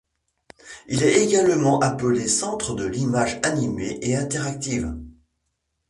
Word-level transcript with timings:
Il 0.87 1.03
est 1.03 1.21
également 1.21 1.77
appelé 1.79 2.27
Centre 2.27 2.73
de 2.73 2.85
l’image 2.87 3.39
animée 3.43 3.99
et 4.01 4.15
interactive. 4.15 4.95